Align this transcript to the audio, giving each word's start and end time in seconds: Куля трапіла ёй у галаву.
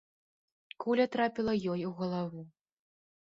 Куля 0.83 1.05
трапіла 1.17 1.53
ёй 1.73 1.81
у 1.89 1.91
галаву. 1.99 2.41